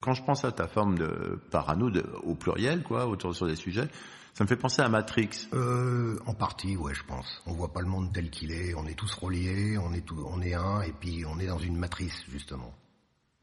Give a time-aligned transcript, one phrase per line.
[0.00, 3.56] Quand je pense à ta forme de parano de, au pluriel, quoi, autour sur des
[3.56, 3.88] sujets,
[4.34, 5.48] ça me fait penser à Matrix.
[5.52, 7.42] Euh, en partie, ouais, je pense.
[7.46, 8.74] On voit pas le monde tel qu'il est.
[8.74, 11.58] On est tous reliés, on est, tout, on est un, et puis on est dans
[11.58, 12.72] une matrice, justement.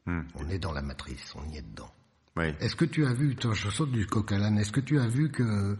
[0.06, 0.22] Hmm.
[0.36, 1.90] On est dans la matrice, on y est dedans.
[2.36, 2.46] Oui.
[2.60, 4.98] Est-ce que tu as vu, toi, je saute du coq à l'âne, est-ce que tu
[5.00, 5.76] as vu que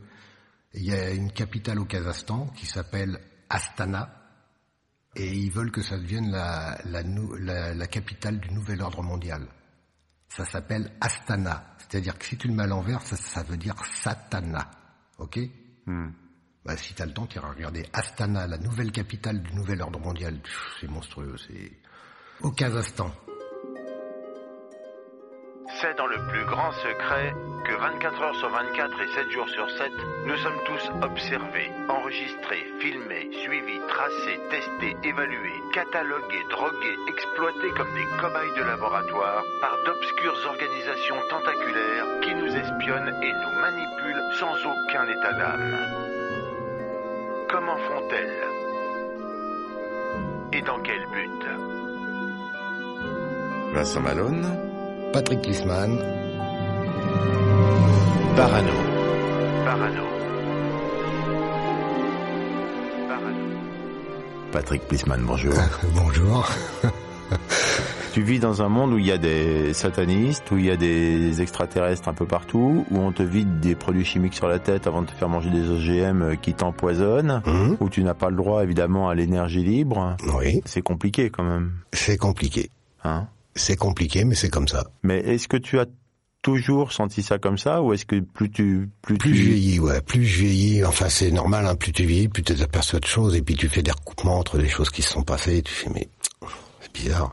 [0.74, 4.14] il y a une capitale au Kazakhstan qui s'appelle Astana
[5.14, 9.46] et ils veulent que ça devienne la, la, la, la capitale du nouvel ordre mondial?
[10.28, 13.74] Ça s'appelle Astana, c'est-à-dire que si tu le mets à l'envers, ça, ça veut dire
[13.84, 14.70] Satana,
[15.18, 15.38] ok?
[15.86, 16.10] Hmm.
[16.64, 20.00] bah, si t'as le temps, tu iras regarder Astana, la nouvelle capitale du nouvel ordre
[20.00, 20.40] mondial.
[20.80, 21.72] C'est monstrueux, c'est
[22.40, 23.10] au Kazakhstan.
[25.74, 29.68] C'est dans le plus grand secret que 24 heures sur 24 et 7 jours sur
[29.70, 29.92] 7,
[30.24, 38.06] nous sommes tous observés, enregistrés, filmés, suivis, tracés, testés, évalués, catalogués, drogués, exploités comme des
[38.20, 45.08] cobayes de laboratoire par d'obscures organisations tentaculaires qui nous espionnent et nous manipulent sans aucun
[45.08, 45.76] état d'âme.
[47.50, 48.44] Comment font-elles?
[50.52, 51.46] Et dans quel but?
[53.74, 54.75] Vincent Malone?
[55.16, 55.96] Patrick Klisman,
[58.36, 58.72] Parano.
[59.64, 60.04] Parano.
[63.08, 63.44] Parano.
[64.52, 65.54] Patrick Plisman, bonjour.
[65.94, 66.46] bonjour.
[68.12, 70.76] tu vis dans un monde où il y a des satanistes, où il y a
[70.76, 74.86] des extraterrestres un peu partout, où on te vide des produits chimiques sur la tête
[74.86, 78.36] avant de te faire manger des OGM qui t'empoisonnent, Hum, où tu n'as pas le
[78.36, 80.18] droit évidemment à l'énergie libre.
[80.34, 81.72] oui, C'est compliqué quand même.
[81.94, 82.68] c'est compliqué.
[83.02, 83.28] Hein?
[83.56, 84.84] C'est compliqué, mais c'est comme ça.
[85.02, 85.86] Mais est-ce que tu as
[86.42, 89.80] toujours senti ça comme ça ou est-ce que plus tu plus, Plus tu je vieillis,
[89.80, 93.04] ouais, plus je vieillis, enfin c'est normal, hein, plus tu vieillis, plus tu t'aperçois de
[93.04, 95.62] choses, et puis tu fais des recoupements entre des choses qui se sont passées, et
[95.62, 96.08] tu fais, mais
[96.80, 97.32] c'est bizarre.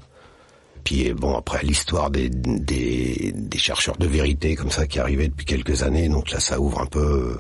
[0.84, 5.46] Puis bon, après l'histoire des, des, des chercheurs de vérité comme ça qui arrivaient depuis
[5.46, 7.38] quelques années, donc là ça ouvre un peu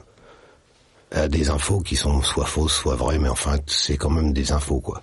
[1.11, 4.51] à des infos qui sont soit fausses, soit vraies, mais enfin c'est quand même des
[4.51, 5.01] infos quoi.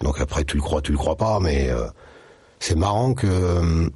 [0.00, 1.88] Donc après tu le crois, tu le crois pas, mais euh,
[2.62, 3.88] c'est marrant que euh,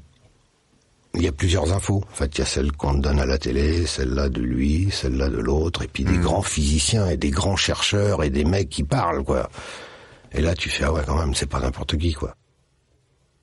[1.14, 2.02] il y a plusieurs infos.
[2.10, 4.88] En fait, il y a celle qu'on te donne à la télé, celle-là de lui,
[4.90, 8.68] celle-là de l'autre, et puis des grands physiciens et des grands chercheurs et des mecs
[8.68, 9.48] qui parlent, quoi.
[10.32, 12.34] Et là, tu fais, ah ouais, quand même, c'est pas n'importe qui, quoi.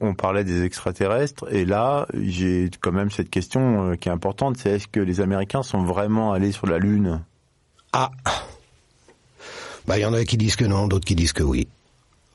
[0.01, 4.57] on parlait des extraterrestres et là j'ai quand même cette question euh, qui est importante,
[4.57, 7.23] c'est est-ce que les Américains sont vraiment allés sur la Lune?
[7.93, 8.11] Ah
[9.87, 11.69] Bah, il y en a qui disent que non, d'autres qui disent que oui.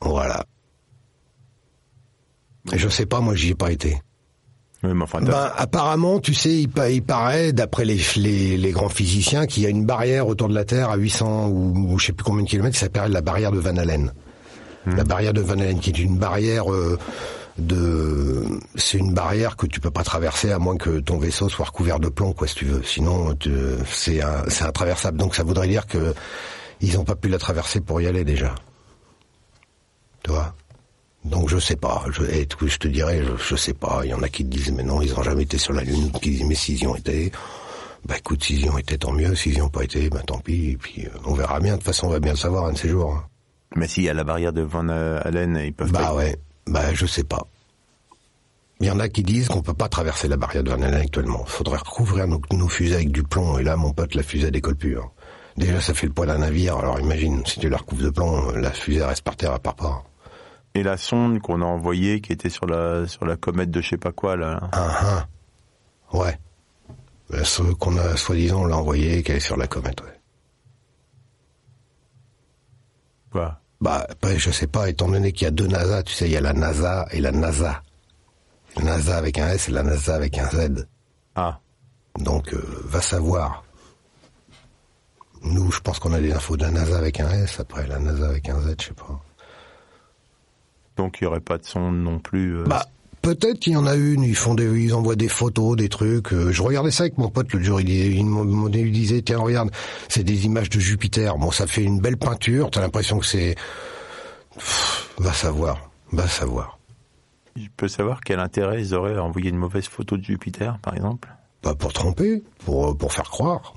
[0.01, 0.47] Voilà.
[2.73, 4.01] Et je sais pas, moi, j'y ai pas été.
[4.85, 8.57] Oui, mais enfin, t'as- Ben, apparemment, tu sais, il, pa- il paraît, d'après les, les,
[8.57, 11.93] les grands physiciens, qu'il y a une barrière autour de la Terre à 800 ou,
[11.95, 14.13] ou je sais plus combien de kilomètres, qui s'appelle la barrière de Van Allen.
[14.87, 16.97] La barrière de Van Allen, qui est une barrière euh,
[17.59, 18.43] de,
[18.77, 21.99] c'est une barrière que tu peux pas traverser à moins que ton vaisseau soit recouvert
[22.01, 22.83] de plomb, quoi, si tu veux.
[22.85, 23.51] Sinon, tu-
[23.91, 25.19] c'est un- intraversable.
[25.19, 26.15] Donc, ça voudrait dire que
[26.81, 28.55] ils ont pas pu la traverser pour y aller déjà.
[30.23, 30.55] Tu vois?
[31.25, 34.11] Donc je sais pas, je, et tout, je te dirais, je, je sais pas, il
[34.11, 36.11] y en a qui te disent mais non, ils ont jamais été sur la Lune,
[36.23, 37.31] qui disent mais s'ils y ont été,
[38.07, 40.39] bah écoute, s'ils y ont été tant mieux, s'ils y ont pas été, bah tant
[40.39, 42.67] pis, et puis euh, on verra bien, de toute façon on va bien le savoir
[42.67, 43.13] un de ces jours.
[43.15, 43.25] hein.
[43.77, 46.15] mais y a la barrière de Van Allen, ils peuvent Bah pas.
[46.15, 46.37] ouais,
[46.67, 47.47] bah je sais pas.
[48.81, 50.95] Il y en a qui disent qu'on peut pas traverser la barrière de Van Allen
[51.01, 54.51] actuellement, faudrait recouvrir nos, nos fusées avec du plomb, et là mon pote, la fusée
[54.53, 54.97] décolle plus.
[54.99, 55.11] hein.
[55.57, 58.53] Déjà ça fait le poids d'un navire, alors imagine, si tu la recouvres de plomb,
[58.53, 60.05] la fusée reste par terre, elle part pas.
[60.79, 63.89] Et la sonde qu'on a envoyée qui était sur la sur la comète de je
[63.89, 64.61] sais pas quoi là.
[64.71, 65.27] Ah,
[66.13, 66.17] ah.
[66.17, 66.39] Ouais.
[67.35, 70.21] Euh, Ce qu'on a, soi-disant, l'a envoyé, qu'elle est sur la comète, ouais.
[73.33, 73.61] Quoi?
[73.81, 76.31] Bah, après, je sais pas, étant donné qu'il y a deux NASA, tu sais, il
[76.33, 77.83] y a la NASA et la NASA.
[78.77, 80.87] La NASA avec un S et la NASA avec un Z.
[81.35, 81.59] Ah,
[82.21, 83.65] Donc, euh, va savoir.
[85.43, 87.99] Nous, je pense qu'on a des infos de la NASA avec un S, après la
[87.99, 89.21] NASA avec un Z, je sais pas.
[90.99, 92.59] Donc il y aurait pas de sonde non plus.
[92.59, 92.85] euh, Bah,
[93.23, 96.33] peut-être qu'il y en a une, ils font des, ils envoient des photos, des trucs.
[96.35, 99.71] euh, je regardais ça avec mon pote le jour, il, il disait, tiens, regarde,
[100.09, 101.39] c'est des images de Jupiter.
[101.39, 103.55] Bon, ça fait une belle peinture, t'as l'impression que c'est...
[105.19, 106.79] Va savoir, va savoir.
[107.57, 110.95] Je peux savoir quel intérêt ils auraient à envoyer une mauvaise photo de Jupiter, par
[110.95, 111.29] exemple?
[111.63, 113.75] Pas pour tromper, pour, pour faire croire.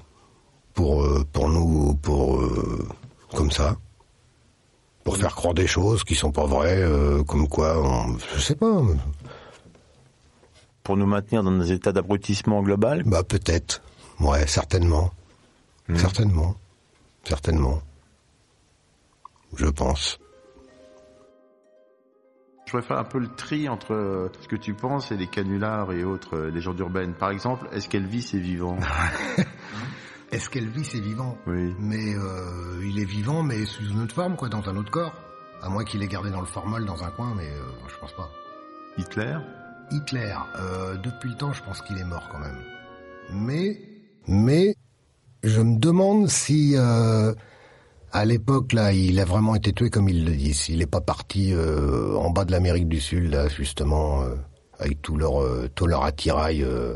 [0.74, 2.88] Pour, euh, pour nous, pour, euh,
[3.36, 3.76] comme ça.
[5.04, 8.56] Pour faire croire des choses qui sont pas vraies, euh, comme quoi, on, je sais
[8.56, 8.82] pas.
[10.84, 13.04] Pour nous maintenir dans des états d'abrutissement global?
[13.06, 13.82] Bah peut-être.
[14.20, 15.12] Ouais, certainement.
[15.96, 16.56] Certainement.
[17.24, 17.82] Certainement.
[19.56, 20.20] Je pense.
[22.66, 25.28] Je voudrais faire un peu le tri entre euh, ce que tu penses et les
[25.28, 27.14] canulars et autres euh, légendes urbaines.
[27.14, 28.78] Par exemple, est-ce qu'Elvis est vivant?
[30.32, 31.38] Est-ce qu'Elvis est vivant?
[31.46, 31.76] Oui.
[31.80, 35.14] Mais euh, il est vivant, mais sous une autre forme, quoi, dans un autre corps.
[35.62, 38.14] À moins qu'il ait gardé dans le formol dans un coin, mais euh, je pense
[38.14, 38.30] pas.
[38.98, 39.38] Hitler?
[39.92, 42.58] Hitler, euh, depuis le temps, je pense qu'il est mort quand même.
[43.34, 43.78] Mais,
[44.28, 44.76] mais,
[45.44, 47.34] je me demande si, euh,
[48.14, 50.70] à l'époque là, il a vraiment été tué comme ils le disent.
[50.70, 54.36] Il n'est pas parti euh, en bas de l'Amérique du Sud là, justement, euh,
[54.80, 56.96] avec tout leur, euh, tout leur attirail, euh,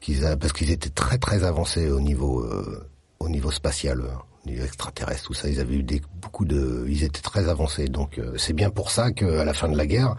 [0.00, 2.88] qu'ils parce qu'ils étaient très très avancés au niveau, euh,
[3.20, 4.00] au niveau spatial.
[4.00, 4.08] euh,
[4.46, 7.88] au niveau extraterrestre, tout ça, ils avaient eu des, beaucoup de, ils étaient très avancés.
[7.88, 10.14] Donc euh, c'est bien pour ça qu'à la fin de la guerre,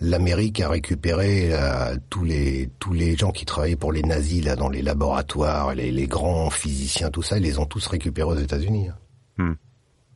[0.00, 4.56] l'Amérique a récupéré euh, tous les tous les gens qui travaillaient pour les nazis là
[4.56, 8.38] dans les laboratoires, les, les grands physiciens, tout ça, ils les ont tous récupérés aux
[8.38, 8.88] États-Unis.
[8.88, 8.96] hein.
[9.38, 9.54] Hmm.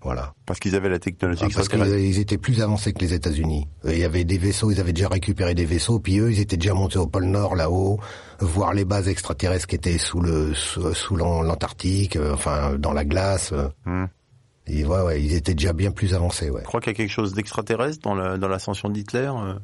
[0.04, 0.34] Voilà.
[0.46, 3.66] Parce qu'ils avaient la technologie Ah, parce qu'ils étaient plus avancés que les États-Unis.
[3.84, 6.58] Il y avait des vaisseaux, ils avaient déjà récupéré des vaisseaux, puis eux, ils étaient
[6.58, 7.98] déjà montés au pôle Nord là-haut,
[8.38, 12.92] voir les bases extraterrestres qui étaient sous le sous, sous l'An- l'Antarctique, euh, enfin dans
[12.92, 13.52] la glace.
[13.52, 13.68] euh.
[14.66, 16.62] Et ouais, ouais, ils étaient déjà bien plus avancés, ouais.
[16.62, 19.30] Je crois qu'il y a quelque chose d'extraterrestre dans la- dans l'ascension d'Hitler.
[19.30, 19.54] euh?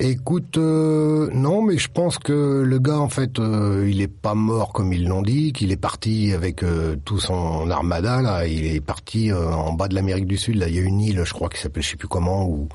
[0.00, 4.34] Écoute, euh, non, mais je pense que le gars, en fait, euh, il est pas
[4.34, 8.66] mort comme ils l'ont dit, qu'il est parti avec euh, tout son armada, là, il
[8.66, 11.22] est parti euh, en bas de l'Amérique du Sud, là, il y a une île,
[11.24, 12.68] je crois, qui s'appelle je sais plus comment, ou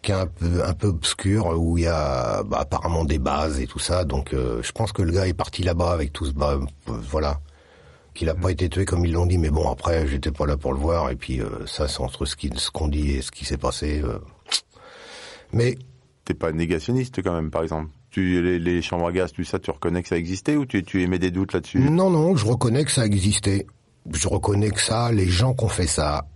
[0.00, 3.60] qui est un peu, un peu obscure, où il y a bah, apparemment des bases
[3.60, 6.24] et tout ça, donc euh, je pense que le gars est parti là-bas avec tout
[6.24, 6.32] ce...
[6.32, 7.40] Bah, euh, voilà.
[8.18, 10.56] Qu'il a pas été tué comme ils l'ont dit, mais bon, après, j'étais pas là
[10.56, 12.34] pour le voir, et puis euh, ça, c'est entre ce
[12.72, 14.02] qu'on dit et ce qui s'est passé...
[14.02, 14.18] euh.
[15.52, 15.78] Mais
[16.24, 17.90] T'es pas négationniste quand même, par exemple.
[18.10, 20.82] Tu les, les chambres à gaz, tout ça, tu reconnais que ça existait ou tu,
[20.82, 21.78] tu émets des doutes là-dessus?
[21.78, 23.68] Non, non, je reconnais que ça existait.
[24.12, 26.26] Je reconnais que ça, les gens qui ont fait ça,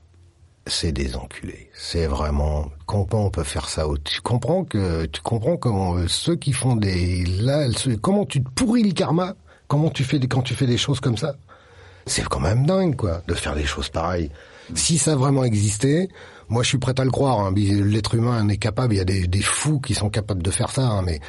[0.69, 1.69] c'est des enculés.
[1.75, 3.87] C'est vraiment comment on peut faire ça.
[4.05, 7.67] Tu comprends que tu comprends comment euh, ceux qui font des là,
[8.01, 9.35] comment tu te pourris le karma?
[9.67, 11.35] Comment tu fais des, quand tu fais des choses comme ça?
[12.07, 14.31] C'est quand même dingue, quoi, de faire des choses pareilles.
[14.75, 16.09] Si ça vraiment existé,
[16.49, 17.41] moi je suis prêt à le croire.
[17.41, 17.53] hein.
[17.57, 18.95] L'être humain est capable.
[18.95, 21.21] Il y a des, fous qui sont capables de faire ça, hein, mais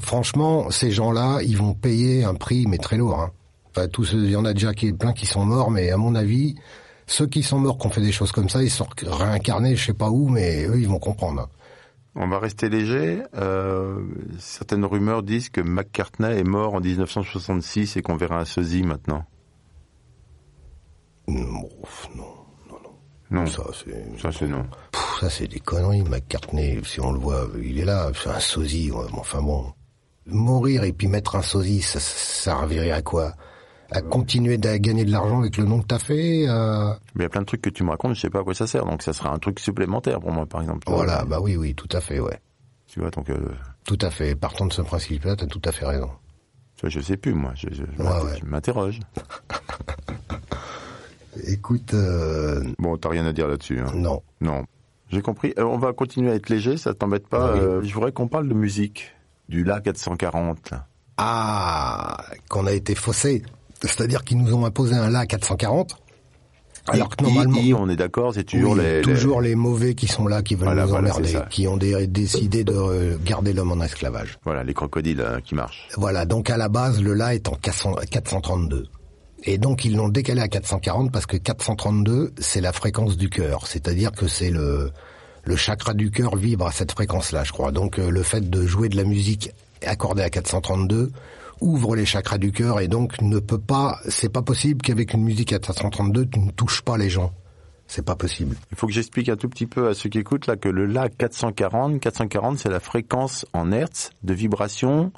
[0.00, 3.18] franchement, ces gens-là, ils vont payer un prix, mais très lourd.
[3.20, 3.30] Hein.
[3.76, 6.14] Enfin, tous, il y en a déjà qui, plein qui sont morts, mais à mon
[6.14, 6.54] avis,
[7.06, 9.86] ceux qui sont morts, qui ont fait des choses comme ça, ils sont réincarnés, je
[9.86, 11.42] sais pas où, mais eux, ils vont comprendre.
[11.42, 11.48] hein.
[12.16, 13.22] On va rester léger.
[13.36, 13.98] Euh,
[14.38, 19.24] certaines rumeurs disent que McCartney est mort en 1966 et qu'on verra un sosie maintenant.
[21.26, 21.68] Non,
[22.16, 22.24] non,
[22.70, 22.78] non,
[23.30, 23.46] non.
[23.46, 24.64] Ça, c'est, ça c'est non.
[24.92, 26.02] Pff, ça, c'est des conneries.
[26.02, 28.90] McCartney, si on le voit, il est là, c'est un sosie.
[28.90, 29.72] ouais, enfin bon,
[30.26, 33.32] mourir et puis mettre un sosie, ça, ça servirait à quoi?
[33.90, 37.22] À continuer à gagner de l'argent avec le nom que t'as fait euh, Mais il
[37.22, 38.66] y a plein de trucs que tu me racontes, je sais pas à quoi ça
[38.66, 38.84] sert.
[38.86, 40.84] Donc ça sera un truc supplémentaire pour moi, par exemple.
[40.88, 42.40] Voilà, bah oui, oui, tout à fait, ouais.
[42.86, 43.38] Tu vois, donc euh,
[43.84, 44.34] Tout à fait.
[44.34, 46.10] Partant de ce principe-là, t'as tout à fait raison.
[46.82, 47.52] je sais plus moi.
[47.54, 48.38] Je, je- Ouais, ouais.
[48.40, 49.00] je m'interroge.
[51.46, 53.80] Écoute, euh, Bon, t'as rien à dire là-dessus.
[53.80, 53.92] hein.
[53.94, 54.22] non.
[54.40, 54.64] Non.
[55.10, 55.52] J'ai compris.
[55.58, 57.54] Euh, on va continuer à être léger, ça t'embête pas.
[57.54, 57.60] Oui.
[57.60, 59.12] Euh, je voudrais qu'on parle de musique.
[59.48, 60.72] Du La 440.
[61.18, 62.16] Ah,
[62.48, 63.42] qu'on a été faussé.
[63.82, 65.98] C'est-à-dire qu'ils nous ont imposé un là 440.
[66.86, 69.54] Alors que I- normalement, I, on est d'accord, c'est toujours Oui, les, toujours les...
[69.54, 71.46] mauvais qui sont là, qui veulent Voilà, nous voilà, emmerder, ça.
[71.50, 74.38] qui ont dé- décidé de garder l'homme en esclavage.
[74.44, 75.88] voilà les crocodiles qui marchent.
[75.96, 78.86] Voilà, donc à la base, le là est en 400 432.
[79.44, 83.66] Et donc ils l'ont décalé à 440 parce que 432, c'est la fréquence du cœur.
[83.66, 84.90] C'est-à-dire que c'est le,
[85.44, 87.70] le chakra du cœur vibre à cette fréquence-là, je crois.
[87.70, 89.50] Donc euh, le fait de jouer de la musique
[89.84, 91.12] accordée à 432
[91.60, 95.22] ouvre les chakras du cœur et donc ne peut pas, c'est pas possible qu'avec une
[95.22, 97.32] musique à 432, tu ne touches pas les gens.
[97.86, 98.56] C'est pas possible.
[98.70, 100.86] Il faut que j'explique un tout petit peu à ceux qui écoutent là que le
[100.86, 105.12] La 440, 440 c'est la fréquence en hertz de vibration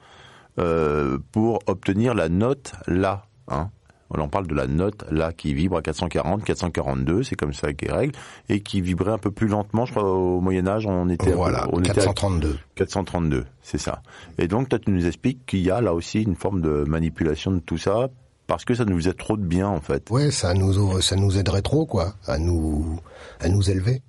[0.59, 3.27] euh, pour obtenir la note La.
[3.49, 3.71] Hein.
[4.11, 7.73] On en parle de la note La qui vibre à 440, 442, c'est comme ça
[7.73, 8.13] qui est règle,
[8.49, 9.85] et qui vibrait un peu plus lentement.
[9.85, 12.59] Je crois au Moyen Âge, on était, Voilà, on était à 432.
[12.77, 14.03] 432, c'est ça.
[14.39, 17.51] Et donc, toi, tu nous expliques qu'il y a là aussi une forme de manipulation
[17.51, 18.09] de tout ça,
[18.47, 20.09] parce que ça nous faisait trop de bien, en fait.
[20.11, 23.01] Ouais, ça nous ça nous aiderait trop quoi, à nous
[23.41, 24.03] à nous élever,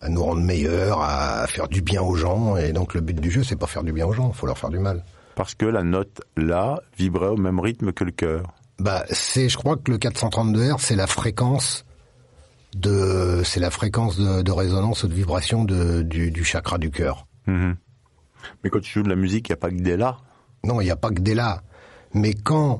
[0.00, 2.56] à nous rendre meilleurs, à faire du bien aux gens.
[2.56, 4.58] Et donc le but du jeu, c'est pas faire du bien aux gens, faut leur
[4.58, 5.04] faire du mal.
[5.36, 8.52] Parce que la note là vibrait au même rythme que le cœur.
[8.78, 11.84] Bah, c'est, je crois que le 432 Hz, c'est la fréquence
[12.76, 16.90] de, c'est la fréquence de, de résonance ou de vibration de, du, du chakra du
[16.90, 17.26] cœur.
[17.46, 17.76] Mhm.
[18.62, 20.18] Mais quand tu joues de la musique, il n'y a pas que des là.
[20.64, 21.62] Non, il n'y a pas que des là.
[22.14, 22.78] Mais quand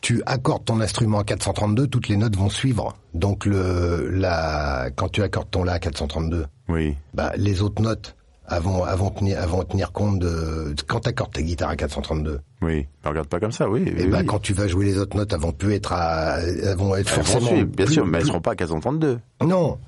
[0.00, 2.96] tu accordes ton instrument à 432, toutes les notes vont suivre.
[3.14, 6.96] Donc le, la, quand tu accordes ton la à 432, Oui.
[7.14, 8.16] bah, les autres notes
[8.52, 12.86] avant, avant tenir, avant tenir compte de, quand tu accordes ta guitare à 432, Oui.
[13.04, 13.82] Regarde pas comme ça, oui.
[13.86, 14.26] et oui, bah, oui.
[14.26, 17.10] quand tu vas jouer les autres notes, elles vont plus être à, elles vont être
[17.12, 17.46] Elles vont forcément.
[17.50, 19.18] suivre, bien plus- sûr, mais elles plus- seront pas à 432.
[19.44, 19.78] Non,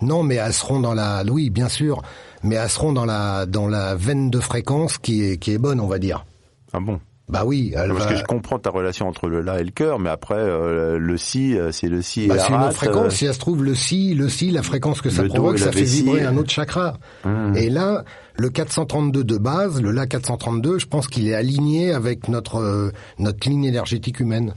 [0.00, 2.02] non, mais elles seront dans la, oui, bien sûr,
[2.42, 5.80] mais elles seront dans la, dans la veine de fréquence qui est, qui est bonne,
[5.80, 6.24] on va dire.
[6.72, 7.00] Ah bon?
[7.28, 9.70] Bah oui, elle Parce va- que je comprends ta relation entre le la et le
[9.70, 12.62] cœur, mais après euh, le si, euh, c'est le si et Bah, la c'est une
[12.62, 13.06] autre fréquence.
[13.06, 15.58] euh, Si elle se trouve, le si, le si, la fréquence que ça Le provoque,
[15.58, 16.96] ça fait vibrer un autre chakra.
[17.24, 17.54] Hum.
[17.54, 18.04] Et là,
[18.36, 22.92] le 432 de base, le La 432, je pense qu'il est aligné avec notre euh,
[23.18, 24.54] notre ligne énergétique humaine,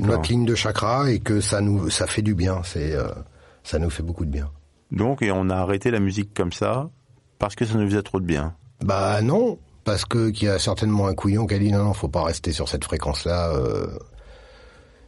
[0.00, 2.60] notre ligne de chakra, et que ça nous ça fait du bien.
[2.64, 3.08] C'est euh,
[3.64, 4.48] ça nous fait beaucoup de bien.
[4.90, 6.90] Donc, et on a arrêté la musique comme ça
[7.38, 8.54] parce que ça nous faisait trop de bien.
[8.84, 11.92] Bah non, parce que qu'il y a certainement un couillon qui a dit non non,
[11.94, 13.52] faut pas rester sur cette fréquence-là.
[13.54, 13.86] euh,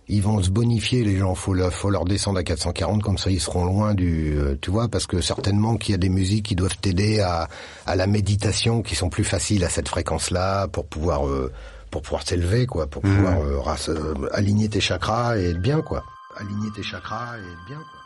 [0.06, 3.30] ils vont se bonifier les gens, faut leur, faut leur descendre à 440 comme ça
[3.30, 6.44] ils seront loin du, euh, tu vois, parce que certainement qu'il y a des musiques
[6.44, 7.48] qui doivent t'aider à,
[7.86, 11.50] à la méditation, qui sont plus faciles à cette fréquence-là pour pouvoir euh,
[11.90, 15.80] pour pouvoir s'élever quoi, pour pouvoir euh, ras- euh, aligner tes chakras et être bien
[15.80, 16.02] quoi,
[16.36, 18.00] aligner tes chakras et être bien quoi.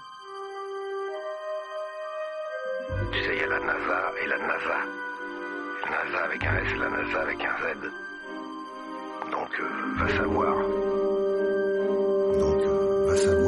[3.13, 5.08] Tu sais, il y a la NASA et la NASA.
[5.91, 7.91] NASA avec un S, la NASA avec un Z.
[9.31, 9.65] Donc, euh,
[9.97, 10.55] va savoir.
[12.39, 13.48] Donc euh, va savoir.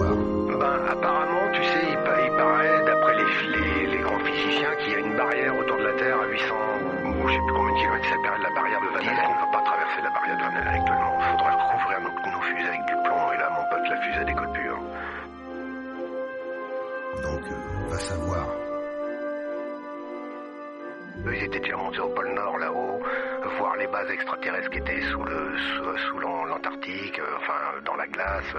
[24.03, 28.55] Bases extraterrestres qui étaient sous le sous, sous l'an- l'Antarctique, euh, enfin, dans la glace.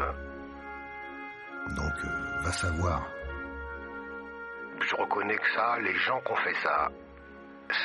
[1.75, 3.07] Donc euh, va savoir.
[4.89, 6.89] Je reconnais que ça, les gens qui ont fait ça,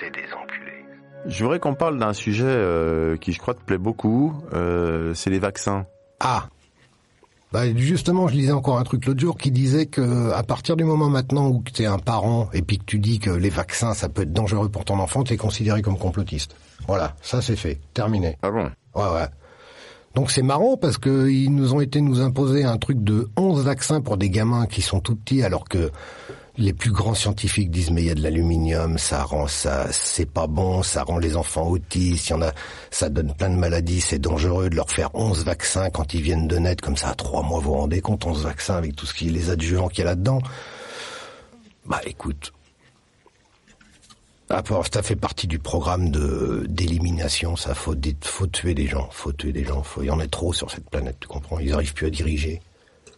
[0.01, 0.85] c'est des enculés.
[1.27, 4.35] Je voudrais qu'on parle d'un sujet euh, qui, je crois, te plaît beaucoup.
[4.53, 5.87] euh, c'est les vaccins.
[6.21, 6.45] Ah
[7.53, 10.85] bah justement, je lisais encore un truc l'autre jour qui disait que à partir du
[10.85, 13.95] moment maintenant où tu es un parent et puis que tu dis que les vaccins
[13.95, 16.57] ça peut être dangereux pour ton enfant, tu es considéré comme complotiste.
[16.87, 18.37] Voilà, ça c'est fait, terminé.
[18.43, 18.71] Ah bon?
[18.95, 19.29] Ouais ouais.
[20.15, 23.63] Donc c'est marrant parce que ils nous ont été nous imposer un truc de 11
[23.65, 25.91] vaccins pour des gamins qui sont tout petits alors que
[26.59, 30.31] les plus grands scientifiques disent mais il y a de l'aluminium, ça rend ça, c'est
[30.31, 32.53] pas bon, ça rend les enfants autistes, il y en a,
[32.91, 36.49] ça donne plein de maladies, c'est dangereux de leur faire 11 vaccins quand ils viennent
[36.49, 39.07] de naître comme ça à trois mois, vous vous rendez compte, 11 vaccins avec tout
[39.07, 40.41] ce qui, les adjuvants qu'il y a là-dedans.
[41.85, 42.53] Bah écoute,
[44.49, 47.57] ah, ça fait partie du programme de d'élimination.
[47.57, 49.83] Ça faut faut tuer des gens, faut tuer des gens.
[49.83, 52.11] Faut, il y en a trop sur cette planète, tu comprends Ils arrivent plus à
[52.11, 52.61] diriger.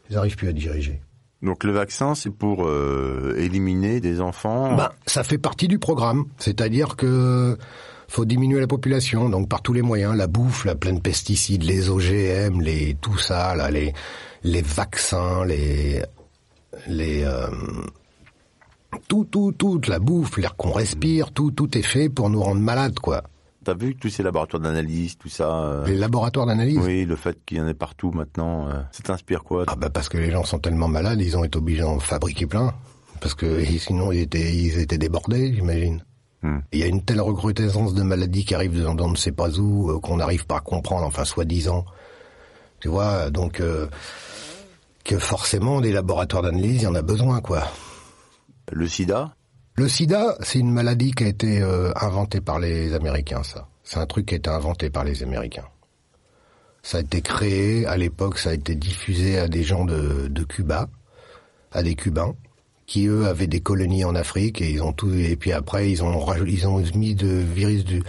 [0.09, 1.01] Ils arrivent plus à diriger.
[1.43, 4.75] Donc le vaccin, c'est pour euh, éliminer des enfants.
[4.75, 6.25] Ben, ça fait partie du programme.
[6.39, 7.57] C'est-à-dire que
[8.09, 11.63] faut diminuer la population, donc par tous les moyens, la bouffe, la pleine de pesticides,
[11.63, 13.93] les OGM, les tout ça, là, les
[14.43, 16.03] les vaccins, les
[16.89, 17.47] les euh,
[19.09, 22.61] tout tout toute la bouffe, l'air qu'on respire, tout tout est fait pour nous rendre
[22.61, 23.23] malades, quoi.
[23.69, 26.79] T'as vu tous ces laboratoires d'analyse, tout ça euh, Les laboratoires d'analyse?
[26.79, 29.91] Oui, le fait qu'il y en ait partout maintenant, euh, ça t'inspire quoi Ah bah
[29.91, 32.73] parce que les gens sont tellement malades, ils ont été obligés d'en fabriquer plein.
[33.21, 36.03] Parce que sinon ils étaient, ils étaient débordés, j'imagine.
[36.41, 36.61] Hmm.
[36.73, 39.33] Il y a une telle recrudescence de maladies qui arrivent dans, dans on ne sait
[39.33, 41.85] pas où, euh, qu'on n'arrive pas à comprendre, enfin soi-disant.
[42.81, 43.87] Tu vois, donc euh,
[45.05, 47.65] que forcément des laboratoires d'analyse, il y en a besoin, quoi.
[48.73, 49.35] Le sida?
[49.79, 53.69] Le sida, c'est une maladie qui a été euh, inventée par les Américains, ça.
[53.85, 55.67] C'est un truc qui a été inventé par les Américains.
[56.83, 60.43] Ça a été créé, à l'époque, ça a été diffusé à des gens de, de
[60.43, 60.89] Cuba,
[61.71, 62.35] à des Cubains,
[62.87, 66.03] qui eux avaient des colonies en Afrique et ils ont tout, et puis après ils
[66.03, 68.03] ont ils ont mis de virus du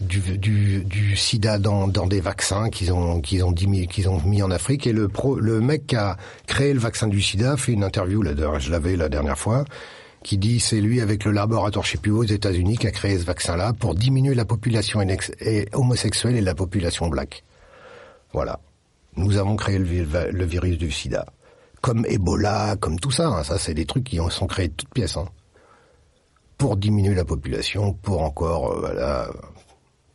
[0.00, 0.38] du,
[0.84, 4.50] du, sida dans, dans des vaccins qu'ils ont qu'ils ont, dit- qu'ils ont mis en
[4.50, 7.84] Afrique et le pro, le mec qui a créé le vaccin du sida fait une
[7.84, 9.66] interview là, je l'avais la dernière fois
[10.22, 13.24] qui dit c'est lui avec le laboratoire je sais aux États-Unis qui a créé ce
[13.24, 15.00] vaccin-là pour diminuer la population
[15.72, 17.42] homosexuelle et la population black.
[18.32, 18.60] Voilà.
[19.16, 21.26] Nous avons créé le, vi- le virus du sida.
[21.80, 23.26] Comme Ebola, comme tout ça.
[23.28, 23.42] hein.
[23.42, 25.16] Ça, c'est des trucs qui sont créés de toutes pièces.
[25.16, 25.26] hein.
[26.58, 29.30] pour diminuer la population, pour encore, euh, voilà,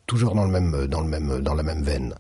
[0.06, 2.14] toujours dans le même, dans le même, dans la même veine,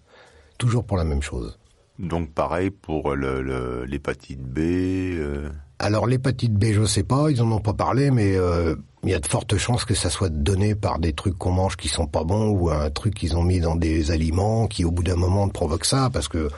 [0.57, 1.59] toujours pour la même chose.
[1.99, 4.57] Donc pareil pour l'hépatite B.
[4.59, 9.09] euh, Alors l'hépatite B, je sais pas, ils en ont pas parlé, mais euh, il
[9.09, 11.89] y a de fortes chances que ça soit donné par des trucs qu'on mange qui
[11.89, 15.03] sont pas bons ou un truc qu'ils ont mis dans des aliments qui au bout
[15.03, 16.49] d'un moment provoque ça, parce que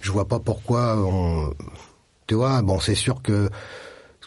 [0.00, 1.52] je vois pas pourquoi on,
[2.26, 3.50] tu vois, bon c'est sûr que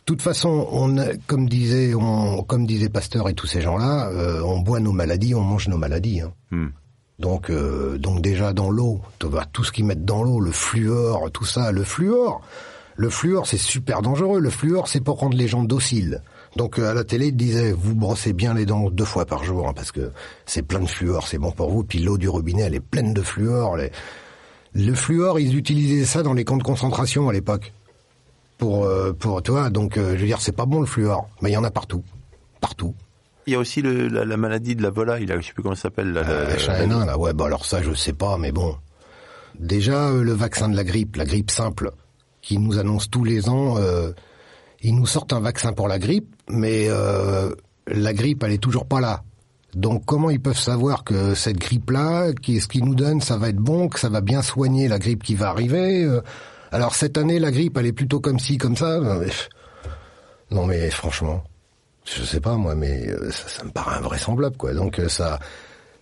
[0.10, 0.96] de toute façon, on
[1.28, 5.36] comme disait, on, comme disait Pasteur et tous ces gens-là, euh, on boit nos maladies,
[5.36, 6.22] on mange nos maladies.
[6.22, 6.32] hein.
[6.52, 6.70] hmm.
[7.20, 10.52] Donc, euh, donc déjà dans l'eau, tu vois, tout ce qu'ils mettent dans l'eau, le
[10.52, 12.42] fluor, tout ça, le fluor,
[13.02, 14.40] le fluor c'est super dangereux.
[14.42, 16.22] Le fluor c'est pour rendre les gens dociles.
[16.58, 19.44] Donc euh, à la télé ils disaient vous brossez bien les dents deux fois par
[19.46, 20.12] jour hein, parce que
[20.46, 21.84] c'est plein de fluor, c'est bon pour vous.
[21.84, 23.78] Puis l'eau du robinet elle est pleine de fluor.
[23.78, 23.92] Les-
[24.74, 27.72] Le fluor ils utilisaient ça dans les camps de concentration à l'époque
[28.58, 29.70] pour euh, pour toi.
[29.70, 31.72] Donc euh, je veux dire c'est pas bon le fluor, mais il y en a
[31.72, 32.04] partout,
[32.60, 32.94] partout.
[33.48, 35.64] Il y a aussi le- la, la maladie de la volaille, là, je sais plus
[35.64, 36.12] comment ça s'appelle.
[36.14, 38.76] Là, Euh, la- H1N1, là, ouais, bah alors ça, je sais pas, mais bon.
[39.60, 41.92] Déjà, le vaccin de la grippe, la grippe simple,
[42.42, 44.12] qui nous annonce tous les ans, euh,
[44.82, 47.54] ils nous sortent un vaccin pour la grippe, mais euh,
[47.88, 49.24] la grippe, elle est toujours pas là.
[49.76, 53.58] Donc, comment ils peuvent savoir que cette grippe-là, ce qu'ils nous donnent, ça va être
[53.58, 56.22] bon, que ça va bien soigner la grippe qui va arriver euh,
[56.72, 59.00] Alors, cette année, la grippe, elle est plutôt comme ci, comme ça.
[60.50, 61.44] Non, mais franchement,
[62.06, 64.74] je sais pas moi, mais euh, ça, ça me paraît invraisemblable, quoi.
[64.74, 65.40] Donc, ça,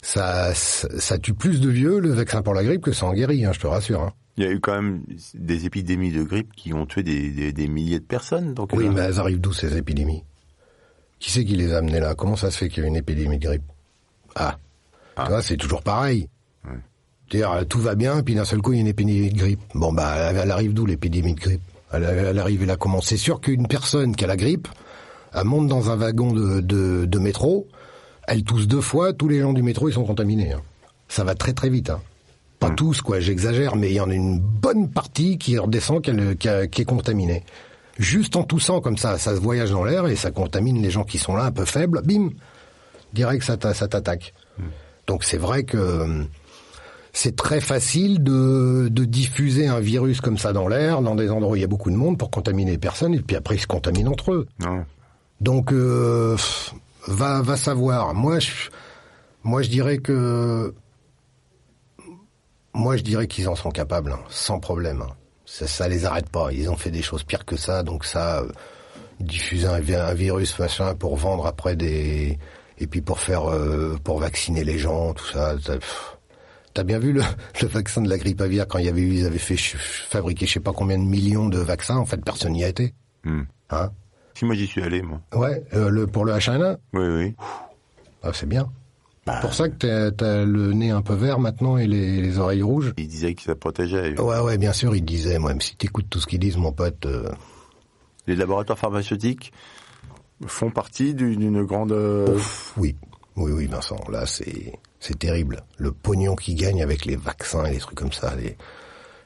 [0.01, 3.51] ça tue plus de vieux le vaccin pour la grippe que ça en guérit, hein,
[3.53, 4.01] je te rassure.
[4.01, 4.13] Hein.
[4.37, 5.01] Il y a eu quand même
[5.33, 8.53] des épidémies de grippe qui ont tué des, des- des milliers de personnes.
[8.53, 10.23] Donc, Oui, euh, mais elles arrivent d'où ces épidémies?
[11.19, 12.13] Qui c'est qui les a amenées là?
[12.13, 13.63] Comment ça se fait qu'il y a une épidémie de grippe?
[14.35, 14.57] Ah,
[15.15, 15.23] Ah.
[15.23, 16.29] tu vois, c'est toujours pareil.
[17.29, 19.37] C'est-à-dire, euh, tout va bien, puis d'un seul coup, il y a une épidémie de
[19.37, 19.59] grippe.
[19.73, 21.61] Bon, bah, elle, elle arrive d'où l'épidémie de grippe?
[21.91, 23.01] Elle, elle arrive là comment?
[23.01, 24.67] C'est sûr qu'une personne qui a la grippe,
[25.33, 27.67] elle monte dans un wagon de, de, de métro,
[28.27, 30.53] elle tousse deux fois, tous les gens du métro, ils sont contaminés.
[30.53, 30.61] hein.
[31.09, 31.89] Ça va très très vite.
[31.89, 32.01] Hein.
[32.59, 36.09] Pas tous, quoi, j'exagère, mais il y en a une bonne partie qui redescend, qui,
[36.81, 37.43] est contaminée.
[37.99, 41.03] Juste en toussant comme ça, ça se voyage dans l'air et ça contamine les gens
[41.03, 42.29] qui sont là un peu faibles, bim,
[43.13, 44.33] direct ça t'a- ça t'attaque.
[45.07, 46.23] Donc c'est vrai que euh,
[47.13, 51.53] c'est très facile de, de diffuser un virus comme ça dans l'air, dans des endroits
[51.53, 53.61] où il y a beaucoup de monde pour contaminer les personnes et puis après ils
[53.61, 54.47] se contaminent entre eux.
[54.59, 54.83] non.
[55.39, 56.35] Donc euh,
[57.07, 58.13] va va savoir.
[58.15, 58.51] Moi je
[59.43, 60.73] moi je dirais que
[62.77, 65.01] moi je dirais qu'ils en sont capables hein, sans problème.
[65.01, 65.11] hein.
[65.45, 66.51] Ça, ça les arrête pas.
[66.51, 67.81] Ils ont fait des choses pires que ça.
[67.83, 68.49] Donc ça euh,
[69.19, 72.37] diffuser un, vi- un virus machin pour vendre après des
[72.79, 75.55] et puis pour faire euh, pour vacciner les gens tout ça.
[76.73, 77.21] T'as bien vu le,
[77.61, 80.45] le vaccin de la grippe aviaire quand il y avait eu, ils avaient fait fabriquer
[80.45, 81.97] je sais pas combien de millions de vaccins.
[81.97, 82.93] En fait, personne n'y a été.
[83.23, 83.43] Hmm.
[83.71, 83.89] Hein?
[84.35, 85.19] Si moi j'y suis allé, moi.
[85.33, 87.35] Ouais, euh, le, pour le H1N1, Oui, oui.
[88.21, 88.69] ah, c'est bien.
[89.35, 92.63] C'est pour ça que t'as, le nez un peu vert maintenant et les, les oreilles
[92.63, 92.93] rouges.
[92.97, 94.19] Il disait que ça protégeait.
[94.19, 96.71] Ouais, ouais, bien sûr, il disait, moi, même si t'écoutes tout ce qu'ils disent, mon
[96.71, 97.29] pote, euh,
[98.27, 99.51] Les laboratoires pharmaceutiques
[100.45, 101.91] font partie du- d'une grande...
[101.93, 102.37] euh,
[102.77, 102.95] oui,
[103.35, 105.61] oui, oui, Vincent, là, c'est, c'est terrible.
[105.77, 108.57] Le pognon qu'ils gagnent avec les vaccins et les trucs comme ça, les,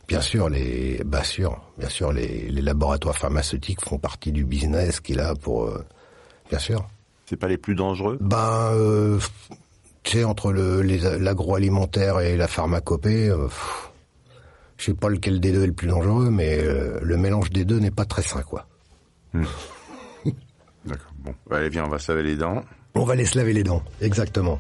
[0.08, 5.00] bien sûr, les, bah sûr, bien sûr, les, les laboratoires pharmaceutiques font partie du business
[5.00, 5.84] qu'il a pour, euh,
[6.50, 6.88] bien sûr.
[7.26, 8.18] C'est pas les plus dangereux?
[8.22, 9.20] Ben, euh,
[10.04, 13.92] tu sais, entre le, l'agroalimentaire et la pharmacopée, euh, pff,
[14.78, 17.66] je sais pas lequel des deux est le plus dangereux, mais euh, le mélange des
[17.66, 18.68] deux n'est pas très sain, quoi.
[19.34, 21.12] D'accord.
[21.20, 22.64] Bon, allez, viens, on va se laver les dents.
[22.96, 24.60] On va aller se laver les dents, exactement.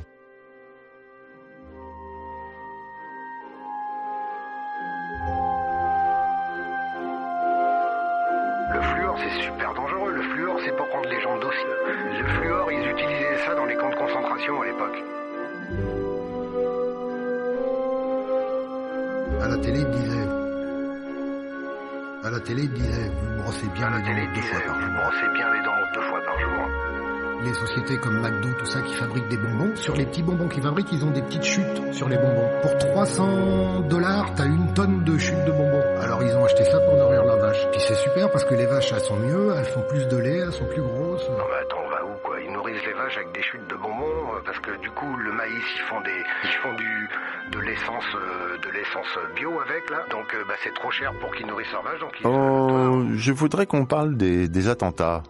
[44.81, 47.09] Du coup le maïs ils font des ils font du
[47.51, 50.05] de l'essence euh, de l'essence bio avec là.
[50.09, 53.31] Donc euh, bah, c'est trop cher pour qu'ils nourrissent leurs vaches donc ils Oh, je
[53.31, 55.23] voudrais qu'on parle des, des attentats.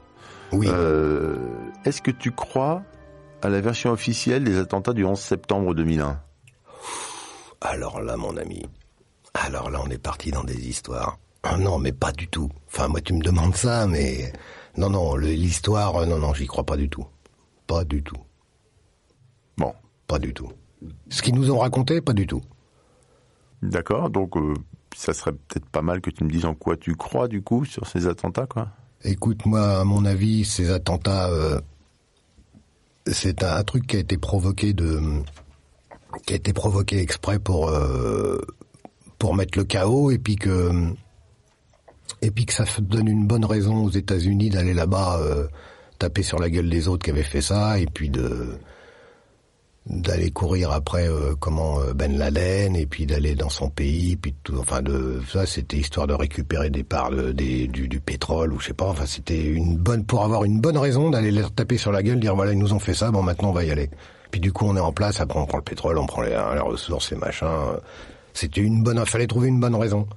[0.51, 0.67] Oui.
[0.69, 1.35] Euh,
[1.85, 2.83] Est-ce que tu crois
[3.41, 6.19] à la version officielle des attentats du 11 septembre 2001
[7.61, 8.65] Alors là, mon ami,
[9.33, 11.17] alors là, on est parti dans des histoires.
[11.43, 12.49] Ah non, mais pas du tout.
[12.67, 14.31] Enfin, moi, tu me demandes ça, mais
[14.77, 17.05] non, non, l'histoire, non, non, j'y crois pas du tout.
[17.65, 18.17] Pas du tout.
[20.11, 20.49] Pas du tout.
[21.07, 22.41] Ce qu'ils nous ont raconté, pas du tout.
[23.61, 24.09] d'accord.
[24.09, 24.53] Donc, euh,
[24.93, 27.63] ça serait peut-être pas mal que tu me dises en quoi tu crois, du coup,
[27.63, 28.67] sur ces attentats, quoi.
[29.05, 31.61] Écoute, moi, à mon avis, ces attentats, euh,
[33.07, 34.99] c'est un, un truc qui a été provoqué de,
[36.25, 38.37] qui a été provoqué exprès pour euh,
[39.17, 40.91] pour mettre le chaos et puis que
[42.21, 45.21] et puis que ça donne une bonne raison aux États-Unis d'aller là-bas
[45.99, 48.59] taper sur la gueule des autres qui avaient fait ça et puis de
[49.87, 54.35] d'aller courir après euh, comment euh, Ben Laden et puis d'aller dans son pays puis
[54.43, 58.53] tout enfin de ça c'était histoire de récupérer des parts de- des du, du pétrole
[58.53, 61.51] ou je sais pas enfin c'était une bonne pour avoir une bonne raison d'aller leur
[61.51, 63.63] taper sur la gueule dire voilà ils nous ont fait ça bon maintenant on va
[63.63, 63.89] y aller.
[64.29, 66.29] Puis du coup on est en place après on prend le pétrole on prend les,
[66.29, 67.51] les ressources et machin
[68.33, 70.07] c'était une bonne fallait trouver une bonne raison.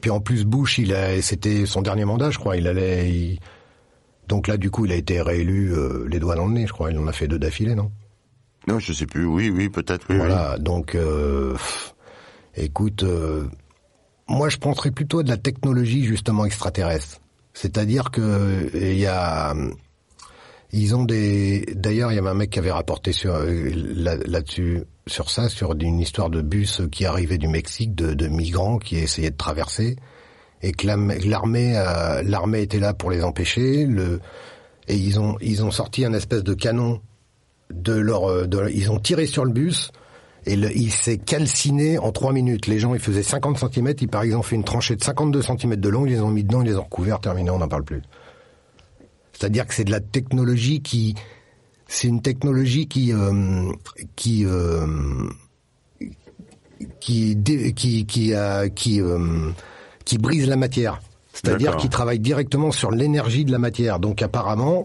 [0.00, 3.38] Puis en plus Bush il a c'était son dernier mandat je crois il allait il-
[4.26, 6.72] donc là du coup il a été réélu euh, les doigts dans le nez je
[6.72, 7.90] crois il en a fait deux d'affilée non?
[8.68, 9.24] Non, je sais plus.
[9.26, 10.06] Oui, oui, peut-être.
[10.08, 10.18] Oui, oui.
[10.18, 11.56] voilà, donc euh,
[12.56, 13.44] écoute, euh,
[14.28, 17.18] moi je penserais plutôt à de la technologie justement extraterrestre.
[17.54, 19.54] C'est-à-dire que il y a
[20.72, 24.16] ils ont des d'ailleurs il y avait un mec qui avait rapporté sur euh, là-
[24.26, 28.78] là-dessus sur ça sur une histoire de bus qui arrivait du Mexique de, de migrants
[28.78, 29.96] qui essayaient de traverser
[30.62, 34.20] et que l'armée euh, l'armée était là pour les empêcher le
[34.88, 37.02] et ils ont ils ont sorti un espèce de canon
[37.72, 39.90] de leur, euh, de, ils ont tiré sur le bus
[40.46, 42.66] et le- il s'est calciné en trois minutes.
[42.66, 45.76] Les gens, ils faisaient 50 cm, ils par exemple fait une tranchée de 52 cm
[45.76, 47.84] de long, ils les ont mis dedans, ils les ont recouverts, terminé, on n'en parle
[47.84, 48.02] plus.
[49.32, 51.14] C'est-à-dire que c'est de la technologie qui,
[51.88, 53.70] c'est une technologie qui, euh,
[54.16, 54.86] qui, euh,
[57.00, 57.36] qui,
[57.74, 59.50] qui, qui, a- qui, euh,
[60.04, 61.00] qui brise la matière.
[61.32, 61.80] C'est-à-dire D'accord.
[61.80, 63.98] qui travaille directement sur l'énergie de la matière.
[63.98, 64.84] Donc apparemment,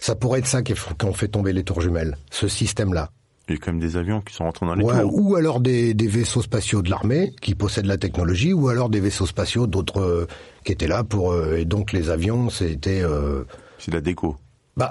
[0.00, 0.72] ça pourrait être ça qui
[1.04, 3.10] ont fait tomber les tours jumelles, ce système-là.
[3.48, 5.12] Il y a quand même des avions qui sont rentrés dans les Ouais, tours.
[5.14, 9.00] ou alors des, des vaisseaux spatiaux de l'armée qui possèdent la technologie, ou alors des
[9.00, 10.26] vaisseaux spatiaux d'autres euh,
[10.64, 11.32] qui étaient là pour.
[11.32, 13.02] euh, et donc les avions, c'était.
[13.02, 13.44] euh,
[13.78, 14.36] C'est de la déco.
[14.76, 14.90] bah,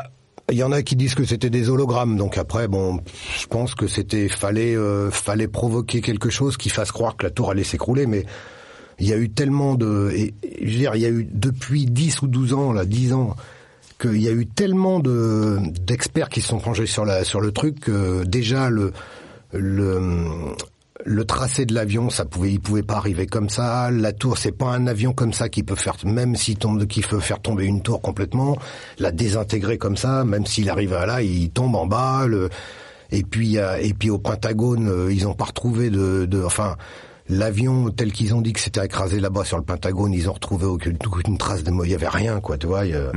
[0.51, 2.17] il y en a qui disent que c'était des hologrammes.
[2.17, 2.99] Donc après, bon,
[3.39, 7.29] je pense que c'était fallait euh, fallait provoquer quelque chose qui fasse croire que la
[7.29, 8.25] tour allait s'écrouler, mais
[8.97, 11.85] il y a eu tellement de, et, je veux dire, il y a eu depuis
[11.85, 13.35] 10 ou 12 ans, là, 10 ans,
[13.99, 17.51] qu'il y a eu tellement de d'experts qui se sont penchés sur la sur le
[17.51, 18.91] truc que déjà le
[21.05, 23.89] le tracé de l'avion, ça pouvait, il pouvait pas arriver comme ça.
[23.89, 27.01] La tour, c'est pas un avion comme ça qui peut faire, même s'il tombe, qui
[27.01, 28.57] peut faire tomber une tour complètement,
[28.97, 32.25] la désintégrer comme ça, même s'il arrive à là, il tombe en bas.
[33.11, 36.75] Et puis, a- et puis au Pentagone, euh, ils ont pas retrouvé de, de enfin,
[37.29, 40.65] l'avion tel qu'ils ont dit que c'était écrasé là-bas sur le Pentagone, ils ont retrouvé
[40.65, 42.81] aucune, aucune trace de, il y avait rien, quoi, tu vois.
[42.81, 43.11] a-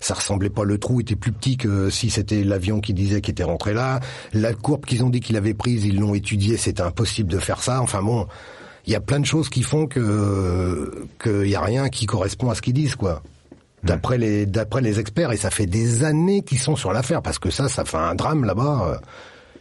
[0.00, 3.32] Ça ressemblait pas, le trou était plus petit que si c'était l'avion qui disait qu'il
[3.32, 3.98] était rentré là.
[4.32, 7.60] La courbe qu'ils ont dit qu'il avait prise, ils l'ont étudiée, c'était impossible de faire
[7.62, 7.80] ça.
[7.82, 8.26] Enfin bon,
[8.86, 12.48] il y a plein de choses qui font que qu'il y a rien qui correspond
[12.50, 13.22] à ce qu'ils disent, quoi.
[13.82, 17.38] D'après les d'après les experts, et ça fait des années qu'ils sont sur l'affaire, parce
[17.38, 18.88] que ça, ça fait un drame là-bas.
[18.92, 18.96] euh,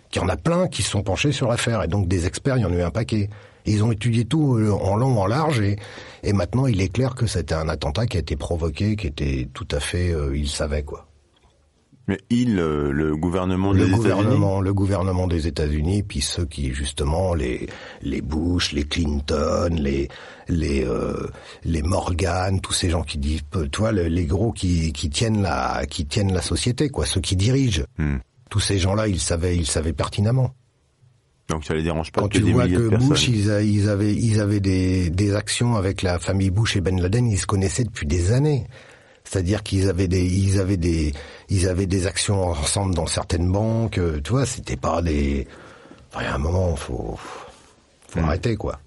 [0.09, 2.57] qu'il y en a plein qui se sont penchés sur l'affaire, et donc des experts,
[2.57, 3.29] il y en a eu un paquet.
[3.67, 5.75] Et ils ont étudié tout euh, en long, en large, et,
[6.23, 9.47] et maintenant il est clair que c'était un attentat qui a été provoqué, qui était
[9.53, 11.03] tout à fait, euh, ils savaient quoi.
[12.09, 16.45] Mais il, euh, le gouvernement des Le États-Unis, gouvernement, le gouvernement des États-Unis, puis ceux
[16.45, 17.67] qui justement les
[18.01, 20.07] les Bush, les Clinton, les
[20.47, 21.27] les euh,
[21.65, 23.41] les Morgan, tous ces gens qui disent,
[23.77, 27.35] vois, le- les gros qui qui tiennent la qui tiennent la société, quoi, ceux qui
[27.35, 27.83] dirigent.
[27.97, 28.19] Hmm.
[28.49, 30.51] Tous ces gens-là, ils savaient, ils savaient pertinemment.
[31.49, 32.95] Donc ça les dérange pas Quand que tu des vois milliers de que.
[32.95, 33.49] Bush, ils,
[33.89, 37.45] avaient, ils avaient des, des actions avec la famille Bush et Ben Laden, ils se
[37.45, 38.67] connaissaient depuis des années.
[39.23, 41.13] C'est-à-dire qu'ils avaient des, ils avaient des,
[41.49, 43.97] ils avaient des actions ensemble dans certaines banques.
[43.97, 45.47] euh, Tu vois, c'était pas des.
[46.13, 47.17] Enfin, a un moment, faut,
[48.07, 48.23] faut Mm.
[48.23, 48.79] arrêter quoi.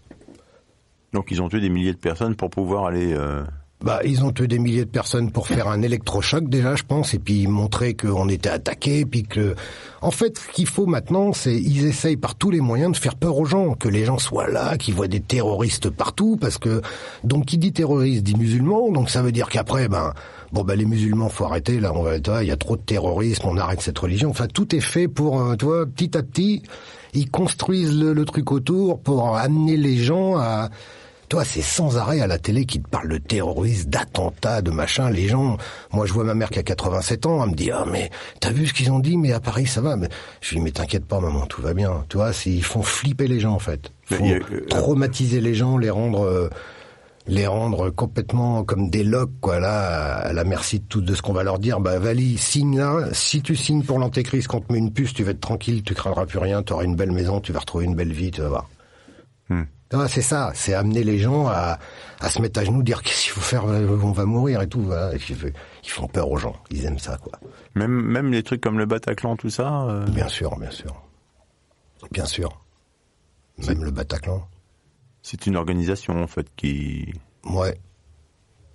[1.13, 3.13] Donc ils ont tué des milliers de personnes pour pouvoir aller.
[3.13, 3.43] euh,
[3.83, 7.15] Bah, ils ont tué des milliers de personnes pour faire un électrochoc déjà, je pense,
[7.15, 9.55] et puis montrer qu'on était attaqué, puis que,
[10.03, 13.17] en fait, ce qu'il faut maintenant, c'est ils essayent par tous les moyens de faire
[13.17, 16.83] peur aux gens, que les gens soient là, qu'ils voient des terroristes partout, parce que
[17.25, 20.13] donc qui dit terroriste dit musulman, donc ça veut dire qu'après, ben,
[20.53, 22.83] bon ben les musulmans, faut arrêter là, on va, vois, il y a trop de
[22.83, 24.29] terrorisme, on arrête cette religion.
[24.29, 26.63] Enfin, tout est fait pour, euh, tu vois, petit à petit,
[27.15, 30.69] ils construisent le truc autour pour amener les gens à
[31.31, 35.11] toi, c'est sans arrêt à la télé qui te parle de terrorisme, d'attentats, de machin.
[35.11, 35.59] Les gens,
[35.93, 38.51] moi, je vois ma mère qui a 87 ans, elle me dit, ah, mais t'as
[38.51, 39.95] vu ce qu'ils ont dit, mais à Paris, ça va.
[39.95, 40.09] Mais
[40.41, 42.05] je lui dis, mais t'inquiète pas, maman, tout va bien.
[42.09, 43.93] Tu vois, ils font flipper les gens, en fait.
[44.11, 46.51] Mais Faut il y a, euh, traumatiser les gens, les rendre, euh,
[47.29, 51.23] les rendre complètement comme des locs, quoi, là, à la merci de tout de ce
[51.23, 51.79] qu'on va leur dire.
[51.79, 53.07] Bah, Vali, signe là.
[53.13, 55.95] Si tu signes pour l'antéchrist, qu'on te met une puce, tu vas être tranquille, tu
[55.95, 58.41] craindras plus rien, tu auras une belle maison, tu vas retrouver une belle vie, tu
[58.41, 58.69] vas voir.
[59.49, 59.63] Hmm.
[60.09, 61.79] C'est ça, c'est amener les gens à,
[62.21, 64.69] à se mettre à genoux, dire qu'est-ce qu'il faut faire, euh, on va mourir et
[64.69, 64.83] tout.
[64.83, 65.13] Voilà.
[65.15, 67.33] Ils font peur aux gens, ils aiment ça, quoi.
[67.75, 71.03] Même, même les trucs comme le Bataclan, tout ça euh, Bien sûr, bien sûr.
[72.13, 72.61] Bien sûr.
[73.67, 74.47] Même le Bataclan.
[75.23, 77.13] C'est une organisation, en fait, qui...
[77.45, 77.77] Ouais.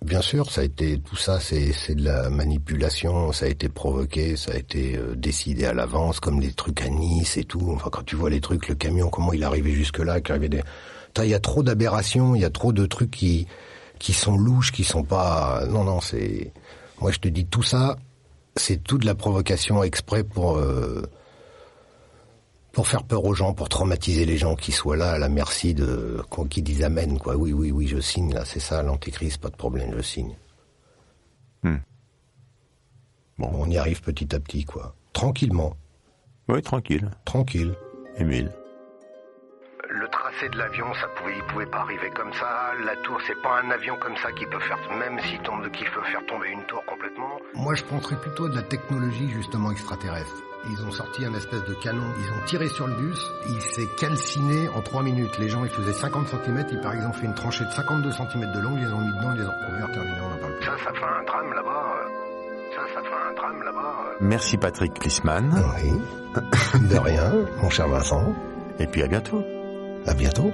[0.04, 3.70] Bien sûr, ça a été tout ça, c'est c'est de la manipulation, ça a été
[3.70, 7.72] provoqué, ça a été euh, décidé à l'avance, comme les trucs à Nice et tout.
[7.74, 10.34] Enfin, quand tu vois les trucs, le camion, comment il est arrivé jusque là, qu'il
[10.34, 10.62] arrivait des...
[11.24, 13.48] Il y a trop d'aberrations, il y a trop de trucs qui
[14.00, 15.66] qui sont louches, qui sont pas.
[15.68, 16.52] Non, non, c'est.
[17.00, 17.98] Moi, je te dis tout ça,
[18.56, 21.04] c'est toute la provocation exprès pour euh,
[22.72, 25.74] pour faire peur aux gens, pour traumatiser les gens qui soient là à la merci
[25.74, 27.36] de qui disent amen quoi.
[27.36, 30.36] Oui oui oui, je signe là, c'est ça l'antéchrist, pas de problème, je signe.
[31.64, 31.78] Hmm.
[33.38, 35.76] Bon, on y arrive petit à petit quoi, tranquillement.
[36.48, 37.10] Oui, tranquille.
[37.26, 37.76] Tranquille.
[38.18, 38.52] Émile.
[40.36, 42.72] Tracé de l'avion, ça pouvait, il pouvait pas arriver comme ça.
[42.84, 45.84] La tour, c'est pas un avion comme ça qui peut faire, même s'il tombe, qui
[45.86, 47.40] peut faire tomber une tour complètement.
[47.54, 50.36] Moi, je penserais plutôt de la technologie justement extraterrestre.
[50.70, 53.88] Ils ont sorti un espèce de canon, ils ont tiré sur le bus, il s'est
[54.00, 55.38] calciné en 3 minutes.
[55.38, 58.52] Les gens, ils faisaient 50 cm, ils par exemple fait une tranchée de 52 cm
[58.52, 60.56] de long, ils les ont mis dedans, ils les ont recouverts, terminé, on en parle
[60.56, 60.66] plus.
[60.66, 61.96] Ça, ça fait un drame là-bas.
[62.76, 63.96] Ça, ça fait un drame là-bas.
[64.20, 65.64] Merci Patrick Klisman.
[65.78, 66.02] Oui.
[66.90, 68.36] De rien, mon cher Vincent.
[68.80, 69.42] Et puis à bientôt.
[70.08, 70.52] À bientôt.